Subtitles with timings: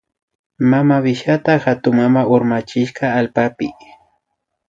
[0.71, 3.67] Mamawishita hatunmama urmachishka allpapi